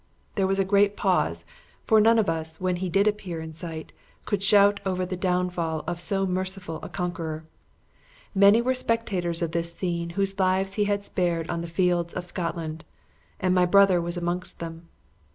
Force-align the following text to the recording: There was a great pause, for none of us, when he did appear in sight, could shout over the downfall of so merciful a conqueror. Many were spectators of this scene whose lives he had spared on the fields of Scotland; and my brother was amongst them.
There 0.33 0.47
was 0.47 0.57
a 0.57 0.65
great 0.65 0.97
pause, 0.97 1.45
for 1.85 2.01
none 2.01 2.17
of 2.17 2.27
us, 2.27 2.59
when 2.59 2.77
he 2.77 2.89
did 2.89 3.07
appear 3.07 3.39
in 3.39 3.53
sight, 3.53 3.91
could 4.25 4.41
shout 4.41 4.79
over 4.83 5.05
the 5.05 5.15
downfall 5.15 5.83
of 5.85 5.99
so 6.01 6.25
merciful 6.25 6.79
a 6.81 6.89
conqueror. 6.89 7.45
Many 8.33 8.63
were 8.63 8.73
spectators 8.73 9.43
of 9.43 9.51
this 9.51 9.75
scene 9.75 10.09
whose 10.17 10.39
lives 10.39 10.73
he 10.73 10.85
had 10.85 11.05
spared 11.05 11.51
on 11.51 11.61
the 11.61 11.67
fields 11.67 12.15
of 12.15 12.25
Scotland; 12.25 12.83
and 13.39 13.53
my 13.53 13.67
brother 13.67 14.01
was 14.01 14.17
amongst 14.17 14.57
them. 14.57 14.87